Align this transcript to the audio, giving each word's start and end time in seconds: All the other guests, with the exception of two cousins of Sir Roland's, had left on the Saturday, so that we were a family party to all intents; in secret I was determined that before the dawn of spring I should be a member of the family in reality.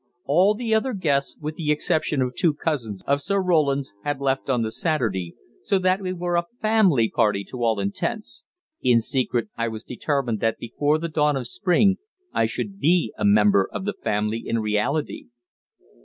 All 0.25 0.55
the 0.55 0.73
other 0.73 0.93
guests, 0.93 1.37
with 1.39 1.57
the 1.57 1.71
exception 1.71 2.23
of 2.23 2.33
two 2.33 2.55
cousins 2.55 3.03
of 3.05 3.21
Sir 3.21 3.39
Roland's, 3.39 3.93
had 4.03 4.19
left 4.19 4.49
on 4.49 4.63
the 4.63 4.71
Saturday, 4.71 5.35
so 5.61 5.77
that 5.77 6.01
we 6.01 6.11
were 6.11 6.37
a 6.37 6.47
family 6.59 7.07
party 7.07 7.43
to 7.43 7.63
all 7.63 7.79
intents; 7.79 8.43
in 8.81 8.99
secret 8.99 9.49
I 9.55 9.67
was 9.67 9.83
determined 9.83 10.39
that 10.39 10.57
before 10.57 10.97
the 10.97 11.07
dawn 11.07 11.35
of 11.37 11.45
spring 11.45 11.97
I 12.33 12.47
should 12.47 12.79
be 12.79 13.13
a 13.15 13.23
member 13.25 13.69
of 13.71 13.85
the 13.85 13.93
family 13.93 14.41
in 14.43 14.57
reality. 14.57 15.27